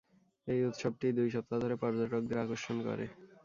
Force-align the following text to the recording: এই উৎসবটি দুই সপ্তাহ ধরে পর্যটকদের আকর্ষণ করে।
এই 0.47 0.59
উৎসবটি 0.65 1.07
দুই 1.17 1.29
সপ্তাহ 1.35 1.57
ধরে 1.63 1.75
পর্যটকদের 1.81 2.37
আকর্ষণ 2.39 2.77
করে। 2.87 3.05